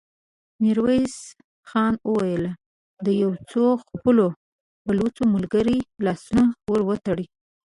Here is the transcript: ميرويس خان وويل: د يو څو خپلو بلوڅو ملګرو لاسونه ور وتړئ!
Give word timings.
ميرويس 0.61 1.15
خان 1.69 1.93
وويل: 2.09 2.45
د 3.05 3.07
يو 3.21 3.31
څو 3.51 3.63
خپلو 3.85 4.25
بلوڅو 4.87 5.23
ملګرو 5.33 5.77
لاسونه 6.05 6.43
ور 6.71 6.81
وتړئ! 6.89 7.25